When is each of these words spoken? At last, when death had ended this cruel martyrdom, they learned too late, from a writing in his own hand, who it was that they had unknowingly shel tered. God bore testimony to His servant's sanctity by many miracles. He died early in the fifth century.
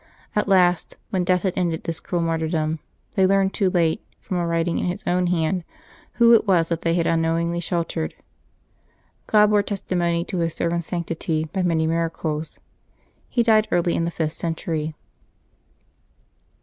At 0.35 0.47
last, 0.47 0.97
when 1.11 1.23
death 1.23 1.43
had 1.43 1.53
ended 1.55 1.83
this 1.83 1.99
cruel 1.99 2.23
martyrdom, 2.23 2.79
they 3.13 3.27
learned 3.27 3.53
too 3.53 3.69
late, 3.69 4.03
from 4.19 4.37
a 4.37 4.47
writing 4.47 4.79
in 4.79 4.87
his 4.87 5.03
own 5.05 5.27
hand, 5.27 5.63
who 6.13 6.33
it 6.33 6.47
was 6.47 6.69
that 6.69 6.81
they 6.81 6.95
had 6.95 7.05
unknowingly 7.05 7.59
shel 7.59 7.85
tered. 7.85 8.13
God 9.27 9.51
bore 9.51 9.61
testimony 9.61 10.25
to 10.25 10.39
His 10.39 10.55
servant's 10.55 10.87
sanctity 10.87 11.45
by 11.53 11.61
many 11.61 11.85
miracles. 11.85 12.57
He 13.29 13.43
died 13.43 13.67
early 13.69 13.93
in 13.95 14.05
the 14.05 14.09
fifth 14.09 14.33
century. 14.33 14.95